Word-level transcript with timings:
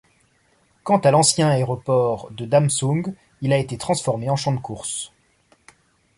Quant 0.83 0.97
à 0.97 1.11
l'ancien 1.11 1.47
aéroport 1.49 2.31
de 2.31 2.45
Damxung, 2.45 3.13
il 3.41 3.53
a 3.53 3.57
été 3.59 3.77
transformé 3.77 4.31
en 4.31 4.35
champ 4.35 4.51
de 4.55 4.59
courses. 4.59 5.13